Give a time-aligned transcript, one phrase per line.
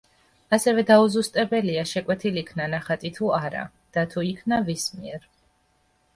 [0.55, 3.67] ასევე დაუზუსტებელია, შეკვეთილ იქნა ნახატი თუ არა,
[3.99, 5.31] და თუ იქნა ვის მიერ.